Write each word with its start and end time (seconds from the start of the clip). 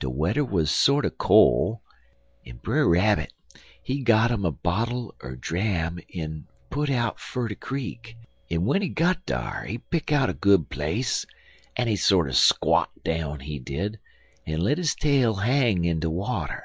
De 0.00 0.10
wedder 0.10 0.44
wuz 0.44 0.66
sorter 0.68 1.08
col', 1.08 1.80
en 2.44 2.58
Brer 2.58 2.86
Rabbit, 2.86 3.32
he 3.82 4.02
got 4.02 4.30
'im 4.30 4.44
a 4.44 4.52
bottle 4.52 5.14
er 5.24 5.34
dram 5.34 5.98
en 6.12 6.46
put 6.68 6.90
out 6.90 7.18
fer 7.18 7.48
de 7.48 7.54
creek, 7.54 8.14
en 8.50 8.66
w'en 8.66 8.82
he 8.82 8.90
git 8.90 9.24
dar 9.24 9.64
he 9.64 9.78
pick 9.78 10.12
out 10.12 10.28
a 10.28 10.34
good 10.34 10.68
place, 10.68 11.24
en 11.74 11.88
he 11.88 11.96
sorter 11.96 12.32
squot 12.34 12.90
down, 13.02 13.40
he 13.40 13.58
did, 13.58 13.98
en 14.46 14.60
let 14.60 14.76
his 14.76 14.94
tail 14.94 15.32
hang 15.36 15.86
in 15.86 16.00
de 16.00 16.10
water. 16.10 16.64